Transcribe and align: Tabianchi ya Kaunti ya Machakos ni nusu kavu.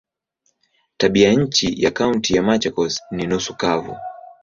Tabianchi 0.97 1.83
ya 1.83 1.91
Kaunti 1.91 2.35
ya 2.35 2.43
Machakos 2.43 3.01
ni 3.11 3.27
nusu 3.27 3.55
kavu. 3.57 3.97